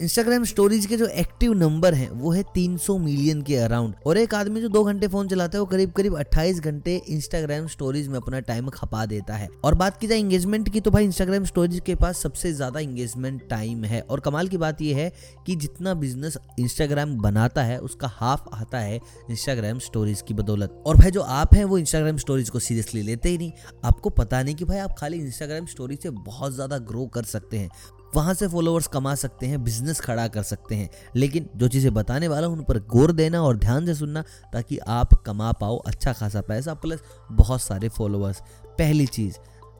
Instagram 0.00 0.44
stories 0.44 0.86
के 0.86 0.96
जो 0.96 1.06
active 1.06 1.52
number 1.52 1.94
हैं, 1.94 2.08
वो 2.10 2.30
है 2.30 2.42
300 2.54 2.96
मिलियन 2.98 3.40
के 3.42 3.56
अराउंड 3.56 3.94
और 4.06 4.18
एक 4.18 4.34
आदमी 4.34 4.60
जो 4.60 4.68
दो 4.68 4.82
घंटे 4.84 5.08
फ़ोन 5.08 5.28
चलाता 5.28 5.56
है, 5.58 5.60
वो 5.60 5.66
करीब 5.66 5.92
करीब 5.92 6.14
28 6.14 6.60
घंटे 6.60 6.96
इंस्टाग्राम 7.08 7.66
स्टोरीज 7.66 8.08
में 8.08 8.16
अपना 8.16 8.40
टाइम 8.40 8.68
खपा 8.68 9.04
देता 9.06 9.34
है. 9.34 9.48
और 9.64 9.74
बात 9.74 10.00
की 10.00 10.06
जाए 10.06 10.18
एंगेजमेंट 10.18 10.68
की 10.72 10.80
तो 10.80 10.90
भाई 10.90 11.04
इंस्टाग्राम 11.04 11.44
स्टोरीज 11.44 11.80
के 11.86 11.94
पास 11.94 12.18
सबसे 12.18 12.52
ज़्यादा 12.52 12.80
एंगेजमेंट 12.80 13.48
टाइम 13.50 13.84
है. 13.84 14.00
और 14.00 14.20
कमाल 14.20 14.48
की 14.48 14.56
बात 14.56 14.82
यह 14.82 14.96
है 14.96 15.12
कि 15.46 15.56
जितना 15.56 15.94
बिज़नेस 15.94 16.38
इंस्टाग्राम 16.60 17.16
बनाता 17.16 17.62
है, 17.62 17.78
उसका 17.78 18.08
हाफ़ 18.08 18.48
आता 18.54 18.78
है 18.78 19.00
इंस्टाग्राम 19.30 19.78
स्टोरीज 19.78 20.22
की 20.22 20.34
बदौलत. 20.34 20.82
और 20.86 20.96
भाई 20.96 21.10
जो 21.10 21.20
आप 21.20 21.54
हैं, 21.54 21.64
वो 21.64 21.78
इंस्टाग्राम 21.78 22.16
स्टोरीज 22.16 22.50
को 22.50 22.58
सीरियसली 22.58 23.02
लेते 23.02 23.28
ही 23.28 23.38
नहीं. 23.38 23.52
आपको 23.84 24.10
पता 24.10 24.42
नहीं 24.42 24.54
कि 24.54 24.64
भाई 24.64 24.78
आप 24.78 24.96
खाली 24.98 25.18
इंस्टाग्राम 25.18 25.66
स्टोरी 25.66 25.98
से 26.02 26.10
बहुत 26.10 26.54
ज़्यादा 26.54 26.78
ग्रो 26.78 27.06
कर 27.06 27.22
सकते 27.24 27.58
हैं. 27.58 27.70
वहाँ 28.16 28.34
से 28.34 28.46
फॉलोअर्स 28.48 28.86
कमा 28.86 29.14
सकते 29.14 29.46
हैं 29.46 29.62
बिज़नेस 29.64 30.00
खड़ा 30.00 30.26
कर 30.28 30.42
सकते 30.42 30.74
हैं। 30.74 30.88
लेकिन 31.16 31.48
जो 31.56 31.68
चीज़ें 31.68 31.92
बताने 31.94 32.28
वाला 32.28 32.46
हूँ, 32.46 32.56
उन 32.56 32.64
पर 32.64 32.78
गौर 32.78 33.12
देना 33.12 33.42
और 33.42 33.56
ध्यान 33.56 33.86
से 33.86 33.94
सुनना, 33.94 34.22
ताकि 34.52 34.78
आप 34.78 35.14
कमा 35.26 35.52
पाओ 35.52 35.76
अच्छा 35.78 36.12
खासा 36.12 36.40
पैसा 36.40 36.74
प्लस 36.74 37.02
बहुत 37.32 37.62
सारे 37.62 37.88
फॉलोअर्स 37.88 38.42
पहली 38.78 39.06
चीज़ 39.06 39.36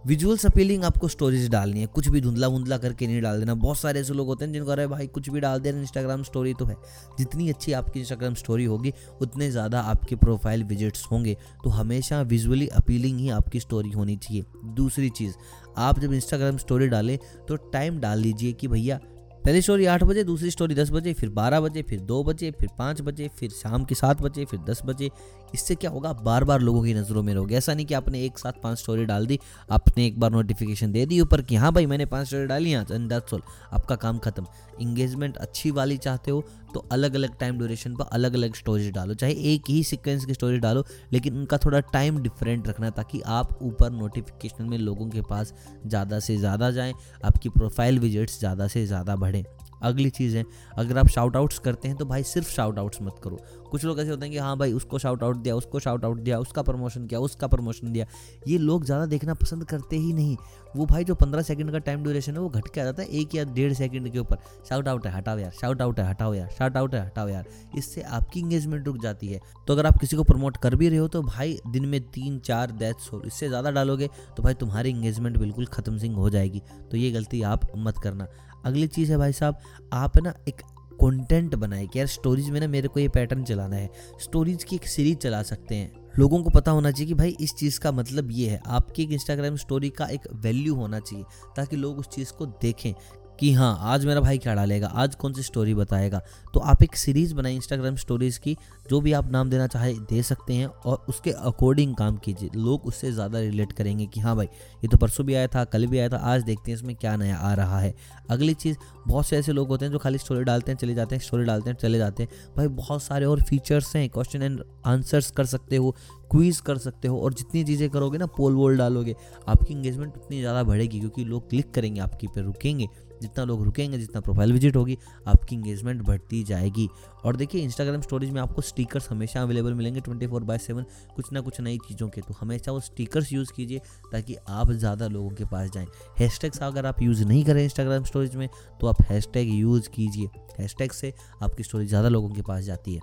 विजुअल्स 0.06 0.44
अपीलिंग 0.46 0.84
आपको 0.84 1.08
स्टोरीज 1.08 1.48
डालनी 1.50 1.80
है। 1.80 1.86
कुछ 1.86 2.08
भी 2.08 2.20
धुंधला 2.20 2.46
वुंधला 2.48 2.76
करके 2.78 3.06
नहीं 3.06 3.20
डाल 3.22 3.38
देना। 3.40 3.54
बहुत 3.54 3.78
सारे 3.78 4.00
ऐसे 4.00 4.14
लोग 4.14 4.26
होते 4.26 4.44
हैं 4.44 4.52
जिनको 4.52 4.70
अरे 4.70 4.86
भाई, 4.86 5.06
कुछ 5.06 5.30
भी 5.30 5.40
डाल 5.40 5.60
दे 5.60 5.70
इंस्टाग्राम 5.70 6.22
स्टोरी 6.22 6.52
तो 6.54 6.64
है। 6.64 6.76
जितनी 7.18 7.48
अच्छी 7.50 7.72
आपकी 7.72 8.00
इंस्टाग्राम 8.00 8.34
स्टोरी 8.34 8.64
होगी, 8.64 8.92
उतने 9.20 9.50
ज़्यादा 9.50 9.80
आपके 9.82 10.16
प्रोफ़ाइल 10.16 10.62
विजिट्स 10.64 11.04
होंगे। 11.10 11.36
तो 11.64 11.70
हमेशा 11.70 12.20
विजुअली 12.24 12.68
अपीलिंग 12.68 13.18
ही 13.20 13.28
आपकी 13.30 13.60
स्टोरी 13.60 13.90
होनी 13.90 14.16
चाहिए। 14.16 14.44
दूसरी 14.76 15.10
चीज़, 15.10 15.34
आप 15.78 15.98
जब 16.00 16.12
इंस्टाग्राम 16.12 16.56
स्टोरी 16.56 16.88
डालें 16.88 17.18
तो 17.48 17.56
टाइम 17.72 17.98
डाल 18.00 18.18
लीजिए 18.18 18.52
कि 18.52 18.68
भैया 18.68 19.00
पहली 19.46 19.60
स्टोरी 19.62 19.84
आठ 19.86 20.02
बजे, 20.02 20.22
दूसरी 20.24 20.50
स्टोरी 20.50 20.74
दस 20.74 20.90
बजे, 20.90 21.12
फिर 21.14 21.28
बारह 21.30 21.60
बजे, 21.60 21.82
फिर 21.82 22.00
दो 22.02 22.22
बजे, 22.24 22.50
फिर 22.50 22.68
पाँच 22.78 23.00
बजे, 23.00 23.28
फिर 23.38 23.50
शाम 23.52 23.84
के 23.84 23.94
सात 23.94 24.22
बजे, 24.22 24.44
फिर 24.44 24.60
दस 24.60 24.80
बजे। 24.86 25.10
इससे 25.54 25.74
क्या 25.74 25.90
होगा? 25.90 26.12
बार 26.14 26.44
बार 26.44 26.60
लोगों 26.60 26.82
की 26.84 26.94
नज़रों 26.94 27.22
में 27.22 27.32
रहोगे। 27.34 27.56
ऐसा 27.56 27.74
नहीं 27.74 27.86
कि 27.86 27.94
आपने 27.94 28.24
एक 28.24 28.38
साथ 28.38 28.52
पाँच 28.62 28.78
स्टोरी 28.78 29.04
डाल 29.06 29.26
दी, 29.26 29.38
आपने 29.70 30.06
एक 30.06 30.18
बार 30.20 30.30
नोटिफिकेशन 30.30 30.92
दे 30.92 31.04
दी 31.06 31.20
ऊपर 31.20 31.42
कि 31.42 31.56
हाँ 31.56 31.72
भाई 31.72 31.86
मैंने 31.86 32.06
पाँच 32.06 32.26
स्टोरी 32.26 32.46
डाली 32.46 32.70
यहाँ 32.70 32.86
एंड 32.92 33.08
दैट्स 33.08 33.34
ऑल 33.34 33.42
आपका 33.72 33.96
काम 33.96 34.18
खत्म। 34.18 34.46
इंगेजमेंट 34.80 35.36
अच्छी 35.36 35.70
वाली 35.70 35.96
चाहते 35.98 36.30
हो 36.30 36.44
तो 36.74 36.80
अलग 36.92 37.14
अलग 37.14 37.38
टाइम 37.40 37.58
ड्यूरेशन 37.58 37.94
पर 37.96 38.04
अलग 38.12 38.34
अलग 38.34 38.54
स्टोरीज 38.54 38.90
डालो। 38.94 39.14
चाहे 39.14 39.32
एक 39.52 39.70
ही 39.70 39.82
सिक्वेंस 39.84 40.24
की 40.24 40.34
स्टोरी 40.34 40.58
डालो, 40.58 40.84
लेकिन 41.12 41.36
उनका 41.36 41.58
थोड़ा 41.58 41.80
टाइम 41.92 42.18
डिफरेंट 42.22 42.68
रखना 42.68 42.90
ताकि 42.90 43.20
आप 43.28 43.58
ऊपर 43.62 43.90
नोटिफिकेशन 43.92 44.64
में 44.64 44.76
लोगों 44.78 45.08
के 45.10 45.22
पास 45.22 45.54
ज़्यादा 45.86 46.18
से 46.20 46.36
ज़्यादा 46.36 46.70
जाएँ, 46.70 46.94
आपकी 47.24 47.48
प्रोफ़ाइल 47.48 47.98
विजिट्स 47.98 48.38
ज़्यादा 48.40 48.66
से 48.66 48.86
ज़्यादा 48.86 49.16
बढ़ें। 49.16 49.35
अगली 49.82 50.10
चीज़ 50.10 50.36
है, 50.36 50.44
अगर 50.78 50.98
आप 50.98 51.08
शाउट 51.08 51.36
आउट्स 51.36 51.58
करते 51.58 51.88
हैं 51.88 51.96
तो 51.96 52.04
भाई 52.04 52.22
सिर्फ़ 52.22 52.50
शाउट 52.50 52.78
आउट्स 52.78 52.98
मत 53.02 53.20
करो। 53.24 53.38
कुछ 53.70 53.84
लोग 53.84 53.98
ऐसे 54.00 54.10
होते 54.10 54.24
हैं 54.26 54.32
कि 54.32 54.38
हाँ 54.38 54.56
भाई 54.58 54.72
उसको 54.72 54.98
शाउट 54.98 55.22
आउट 55.22 55.36
दिया, 55.36 55.54
उसको 55.56 55.80
शाउट 55.80 56.04
आउट 56.04 56.20
दिया, 56.20 56.38
उसका 56.38 56.62
प्रमोशन 56.62 57.06
किया, 57.06 57.20
उसका 57.20 57.46
प्रमोशन 57.46 57.92
दिया। 57.92 58.06
ये 58.48 58.58
लोग 58.58 58.84
ज़्यादा 58.84 59.06
देखना 59.06 59.34
पसंद 59.34 59.64
करते 59.64 59.96
ही 59.96 60.12
नहीं। 60.12 60.36
वो 60.76 60.86
भाई 60.86 61.04
जो 61.04 61.14
पंद्रह 61.14 61.42
सेकंड 61.42 61.72
का 61.72 61.78
टाइम 61.78 62.02
ड्यूरेशन 62.02 62.32
है, 62.32 62.38
वो 62.38 62.48
घट 62.48 62.68
के 62.68 62.80
आ 62.80 62.84
जाता 62.84 63.02
है 63.02 63.08
एक 63.10 63.34
या 63.34 63.44
डेढ़ 63.46 63.72
सेकंड 63.72 64.12
के 64.12 64.18
ऊपर। 64.18 64.38
शाउट 64.68 64.88
आउट 64.88 65.06
है, 65.06 65.12
हटाओ 65.12 65.38
यार 65.38 65.50
शाउट 65.60 65.82
आउट 65.82 66.00
है, 66.00 66.08
हटाओ 66.08 66.34
यार 66.34 66.48
शाउट 66.58 66.76
आउट 66.76 66.94
है, 66.94 67.04
हटाओ 67.06 67.28
यार। 67.28 67.44
इससे 67.78 68.02
आपकी 68.02 68.40
इंगेजमेंट 68.40 68.86
रुक 68.86 68.98
जाती 69.02 69.28
है। 69.28 69.40
तो 69.68 69.72
अगर 69.72 69.86
आप 69.86 69.98
किसी 69.98 70.16
को 70.16 70.24
प्रमोट 70.24 70.56
कर 70.56 70.74
भी 70.74 70.88
रहे 70.88 70.98
हो 70.98 71.08
तो 71.08 71.22
भाई 71.22 71.58
दिन 71.68 71.86
में 71.86 72.00
तीन, 72.02 72.38
चार 72.40 72.70
दैट्स 72.72 73.12
हो, 73.12 73.22
इससे 73.26 73.48
ज़्यादा 73.48 73.70
डालोगे 73.70 74.08
तो 74.36 74.42
भाई 74.42 74.54
तुम्हारी 74.54 74.90
इंगेजमेंट 74.90 75.36
बिल्कुल 75.36 75.66
ख़त्म 75.66 75.98
सिंह 75.98 76.16
हो 76.16 76.30
जाएगी। 76.30 76.62
तो 76.90 76.96
ये 76.96 77.10
गलती 77.10 77.42
आप 77.44 77.70
मत 77.76 77.98
करना। 77.98 78.26
अगली 78.66 78.86
चीज़ 78.86 79.12
है 79.12 79.18
भाई 79.18 79.32
साहब, 79.32 79.58
आप 79.92 80.18
ना 80.18 80.34
एक 80.48 80.60
कंटेंट 81.02 81.54
बनाए 81.54 81.86
कि 81.86 81.98
यार 81.98 82.06
स्टोरीज 82.06 82.48
में 82.50 82.60
ना 82.60 82.68
मेरे 82.68 82.88
को 82.88 83.00
ये 83.00 83.08
पैटर्न 83.08 83.44
चलाना 83.44 83.76
है। 83.76 83.90
स्टोरीज 84.20 84.64
की 84.64 84.76
एक 84.76 84.86
सीरीज़ 84.86 85.18
चला 85.18 85.42
सकते 85.42 85.74
हैं। 85.74 85.92
लोगों 86.18 86.42
को 86.42 86.50
पता 86.50 86.70
होना 86.70 86.90
चाहिए 86.90 87.06
कि 87.06 87.14
भाई 87.14 87.36
इस 87.40 87.54
चीज़ 87.54 87.80
का 87.80 87.92
मतलब 87.92 88.30
ये 88.30 88.48
है, 88.48 88.60
आपकी 88.66 89.02
एक 89.02 89.12
इंस्टाग्राम 89.12 89.56
स्टोरी 89.56 89.90
का 89.90 90.06
एक 90.06 90.28
वैल्यू 90.34 90.74
होना 90.74 91.00
चाहिए, 91.00 91.24
ताकि 91.56 91.76
लोग 91.76 91.98
उस 91.98 92.08
चीज़ 92.08 92.32
को 92.32 92.46
देखें। 92.46 92.92
कि 93.40 93.52
हाँ 93.52 93.76
आज 93.82 94.04
मेरा 94.06 94.20
भाई 94.20 94.38
क्या 94.38 94.54
डालेगा, 94.54 94.86
आज 94.86 95.14
कौन 95.14 95.32
सी 95.32 95.42
स्टोरी 95.42 95.74
बताएगा। 95.74 96.20
तो 96.54 96.60
आप 96.60 96.82
एक 96.82 96.96
सीरीज़ 96.96 97.34
बनाए 97.34 97.54
इंस्टाग्राम 97.54 97.96
स्टोरीज़ 97.96 98.38
की, 98.40 98.56
जो 98.90 99.00
भी 99.00 99.12
आप 99.12 99.30
नाम 99.30 99.50
देना 99.50 99.66
चाहे, 99.66 99.92
दे 99.92 100.22
सकते 100.22 100.54
हैं 100.54 100.66
और 100.66 101.04
उसके 101.08 101.30
अकॉर्डिंग 101.30 101.94
काम 101.96 102.16
कीजिए। 102.16 102.50
लोग 102.56 102.86
उससे 102.86 103.12
ज़्यादा 103.12 103.40
रिलेट 103.40 103.72
करेंगे 103.72 104.06
कि 104.06 104.20
हाँ 104.20 104.36
भाई, 104.36 104.46
ये 104.46 104.88
तो 104.88 104.96
परसों 104.96 105.26
भी 105.26 105.34
आया 105.34 105.46
था, 105.46 105.64
कल 105.64 105.86
भी 105.86 105.98
आया 105.98 106.08
था, 106.08 106.16
आज 106.16 106.42
देखते 106.42 106.70
हैं 106.70 106.78
इसमें 106.78 106.94
क्या 106.96 107.16
नया 107.16 107.36
आ 107.36 107.52
रहा 107.54 107.78
है। 107.78 107.94
अगली 108.30 108.54
चीज़, 108.54 108.76
बहुत 109.06 109.26
से 109.26 109.36
ऐसे 109.36 109.52
लोग 109.52 109.68
होते 109.68 109.84
हैं 109.84 109.92
जो 109.92 109.98
खाली 109.98 110.18
स्टोरी 110.18 110.44
डालते 110.44 110.72
हैं, 110.72 110.78
चले 110.78 110.94
जाते 110.94 111.16
हैं 111.16 111.22
स्टोरी 111.22 111.44
डालते 111.44 111.70
हैं, 111.70 111.76
चले 111.76 111.98
जाते 111.98 112.22
हैं। 112.22 112.54
भाई, 112.56 112.68
बहुत 112.68 113.02
सारे 113.02 113.26
और 113.26 113.42
फीचर्स 113.42 113.94
हैं 113.96 114.08
क्वेश्चन 114.10 114.42
एंड 114.42 114.62
आंसर्स 114.86 115.30
कर 115.30 115.44
सकते 115.46 115.76
हो 115.76 115.94
क्वीज 116.30 116.58
कर 116.60 116.78
सकते 116.78 117.08
हो 117.08 117.20
और 117.20 117.34
जितनी 117.34 117.62
चीज़ें 117.64 117.88
करोगे 117.90 118.18
ना 118.18 118.26
पोल 118.26 118.54
वोल 118.54 118.76
डालोगे, 118.76 119.14
आपकी 119.48 119.74
इंगेजमेंट 119.74 120.16
उतनी 120.16 120.40
ज़्यादा 120.40 120.62
बढ़ेगी 120.62 121.00
क्योंकि 121.00 121.24
लोग 121.24 121.48
क्लिक 121.50 121.70
करेंगे 121.74 122.00
आपकी 122.00 122.26
पे, 122.26 122.40
रुकेंगे। 122.40 122.86
जितना 123.22 123.44
लोग 123.44 123.64
रुकेंगे, 123.64 123.98
जितना 123.98 124.20
प्रोफ़ाइल 124.20 124.52
विज़िट 124.52 124.76
होगी, 124.76 124.96
आपकी 125.28 125.54
इंगेजमेंट 125.56 126.02
बढ़ती 126.02 126.42
जाएगी। 126.44 126.88
और 127.24 127.36
देखिए 127.36 127.62
इंस्टाग्राम 127.62 128.00
स्टोरीज 128.00 128.30
में 128.30 128.40
आपको 128.40 128.62
स्टिकर्स 128.62 129.08
हमेशा 129.10 129.42
अवेलेबल 129.42 129.74
मिलेंगे 129.74 130.00
ट्वेंटी 130.00 130.26
फोर 130.26 130.44
बाय 130.44 130.58
सेवन 130.58 130.84
कुछ 131.16 131.32
ना 131.32 131.40
कुछ 131.40 131.60
नई 131.60 131.78
चीज़ों 131.78 132.08
के। 132.08 132.20
तो 132.20 132.34
हमेशा 132.40 132.72
वो 132.72 132.80
स्टिकर्स 132.80 133.32
यूज़ 133.32 133.52
कीजिए, 133.52 133.80
ताकि 134.12 134.36
आप 134.48 134.70
ज़्यादा 134.72 135.08
लोगों 135.08 135.30
के 135.30 135.44
पास 135.44 135.70
जाएँ। 135.70 135.86
हैशटैग्स 136.18 136.62
अगर 136.62 136.86
आप 136.86 137.02
यूज़ 137.02 137.24
नहीं 137.24 137.44
करें 137.44 137.62
इंस्टाग्राम 137.64 138.04
स्टोरीज 138.04 138.36
में 138.36 138.48
तो 138.80 138.86
आप 138.86 139.02
हैशटैग 139.10 139.48
यूज़ 139.50 139.88
कीजिए। 139.88 140.28
हैशटैग 140.58 140.92
से 140.92 141.12
आपकी 141.42 141.62
स्टोरी 141.62 141.86
ज़्यादा 141.86 142.08
लोगों 142.08 142.30
के 142.30 142.42
पास 142.42 142.64
जाती 142.64 142.94
है। 142.94 143.00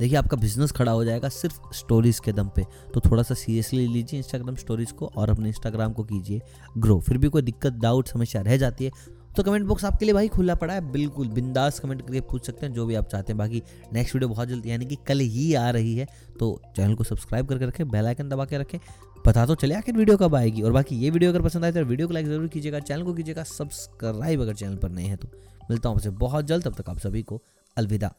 देखिए, 0.00 0.16
आपका 0.18 0.36
बिज़नेस 0.36 0.72
खड़ा 0.72 0.92
हो 0.92 1.04
जाएगा 1.04 1.28
सिर्फ़ 1.28 1.74
स्टोरीज 1.74 2.18
के 2.20 2.32
दम 2.32 2.48
पे। 2.56 2.64
तो 2.94 3.00
थोड़ा 3.00 3.22
सा 3.22 3.34
सीरियसली 3.34 3.86
लीजिए 3.86 4.18
इंस्टाग्राम 4.18 4.54
स्टोरीज 4.56 4.92
को 4.92 5.06
और 5.06 5.30
अपने 5.30 5.48
इंस्टाग्राम 5.48 5.92
को 5.92 6.04
कीजिए। 6.04 6.40
ग्रो 6.78 6.98
फिर 7.00 7.18
भी 7.18 7.28
कोई 7.28 7.42
दिक्कत 7.42 7.72
डाउट 7.74 8.08
समस्या 8.08 8.42
रह 8.42 8.56
जाती 8.56 8.84
है। 8.84 8.90
तो 9.36 9.42
कमेंट 9.42 9.66
बॉक्स 9.66 9.84
आपके 9.84 10.04
लिए 10.04 10.14
भाई 10.14 10.28
खुला 10.28 10.54
पड़ा 10.54 10.74
है। 10.74 10.80
बिल्कुल 10.92 11.28
बिंदास 11.28 11.78
कमेंट 11.80 12.02
करके 12.02 12.20
पूछ 12.22 12.46
सकते 12.46 12.66
हैं, 12.66 12.72
जो 12.72 12.86
भी 12.86 12.94
आप 12.94 13.08
चाहते 13.08 13.32
हैं। 13.32 13.38
बाकी 13.38 13.62
नेक्स्ट 13.92 14.14
वीडियो 14.14 14.28
बहुत 14.28 14.48
जल्दी, 14.48 14.70
यानी 14.70 14.86
कि 14.86 14.98
कल 15.08 15.20
ही 15.20 15.52
आ 15.54 15.68
रही 15.70 15.96
है। 15.96 16.06
तो 16.38 16.60
चैनल 16.76 16.94
को 16.94 17.04
सब्सक्राइब 17.04 17.48
करके 17.48 17.66
रखें 17.66 17.88
बेल 17.88 18.06
आइकन 18.06 18.28
दबा 18.28 18.44
के 18.44 18.58
रखें। 18.58 18.78
पता 19.26 19.46
तो 19.46 19.54
चले 19.54 19.74
आखिर 19.74 19.96
वीडियो 19.96 20.16
कब 20.16 20.34
आएगी। 20.34 20.62
और 20.62 20.72
बाकी 20.72 20.96
ये 20.96 21.10
वीडियो 21.10 21.30
अगर 21.30 21.42
पसंद 21.42 21.64
आए 21.64 21.72
तो 21.72 21.84
वीडियो 21.84 22.08
को 22.08 22.14
लाइक 22.14 22.26
ज़रूर 22.26 22.48
कीजिएगा 22.48 22.78
चैनल 22.80 23.02
को 23.02 23.14
कीजिएगा 23.14 23.42
सब्सक्राइब 23.44 24.40
अगर 24.40 24.54
चैनल 24.54 24.76
पर 24.76 24.90
नहीं 24.90 25.08
है 25.08 25.16
तो। 25.16 25.28
मिलता 25.70 25.88
हूँ 25.88 25.96
आपसे 25.96 26.10
बहुत 26.10 26.44
जल्द, 26.44 26.64
तब 26.64 26.74
तक 26.74 26.90
आप 26.90 26.98
सभी 26.98 27.22
को 27.22 27.42
अलविदा। 27.76 28.12